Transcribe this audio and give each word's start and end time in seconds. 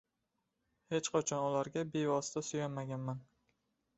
hech 0.93 1.09
qachon 1.17 1.43
ularga 1.49 1.83
bevosita 1.97 2.45
suyanmaganman. 2.47 3.23